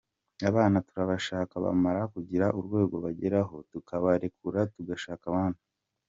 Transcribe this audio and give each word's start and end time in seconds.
Abana 0.49 0.77
turabashaka 0.87 1.53
bamara 1.63 2.01
kugira 2.13 2.45
urwego 2.59 2.95
bageraho 3.05 3.55
tukabarekura 3.71 4.59
tugashaka 4.73 5.23
abandi. 5.31 5.61